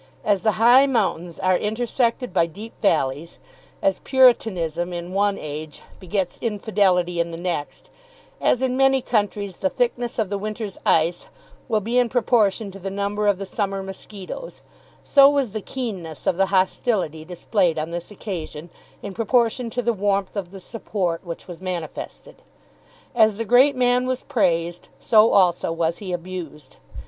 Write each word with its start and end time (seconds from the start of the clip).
As 0.23 0.41
the 0.41 0.53
high 0.53 0.87
mountains 0.87 1.37
are 1.39 1.55
intersected 1.55 2.33
by 2.33 2.47
deep 2.47 2.73
valleys, 2.81 3.37
as 3.83 3.99
puritanism 3.99 4.91
in 4.93 5.13
one 5.13 5.37
age 5.37 5.83
begets 5.99 6.39
infidelity 6.41 7.19
in 7.19 7.29
the 7.29 7.37
next, 7.37 7.91
as 8.41 8.63
in 8.63 8.75
many 8.75 9.03
countries 9.03 9.57
the 9.57 9.69
thickness 9.69 10.17
of 10.17 10.31
the 10.31 10.39
winter's 10.39 10.79
ice 10.87 11.27
will 11.67 11.81
be 11.81 11.99
in 11.99 12.09
proportion 12.09 12.71
to 12.71 12.79
the 12.79 12.89
number 12.89 13.27
of 13.27 13.37
the 13.37 13.45
summer 13.45 13.83
musquitoes, 13.83 14.63
so 15.03 15.29
was 15.29 15.51
the 15.51 15.61
keenness 15.61 16.25
of 16.25 16.35
the 16.35 16.47
hostility 16.47 17.23
displayed 17.23 17.77
on 17.77 17.91
this 17.91 18.09
occasion 18.09 18.71
in 19.03 19.13
proportion 19.13 19.69
to 19.69 19.83
the 19.83 19.93
warmth 19.93 20.35
of 20.35 20.49
the 20.49 20.59
support 20.59 21.23
which 21.23 21.47
was 21.47 21.61
manifested. 21.61 22.37
As 23.13 23.37
the 23.37 23.45
great 23.45 23.75
man 23.75 24.07
was 24.07 24.23
praised, 24.23 24.89
so 24.97 25.31
also 25.31 25.71
was 25.71 25.99
he 25.99 26.11
abused. 26.11 26.77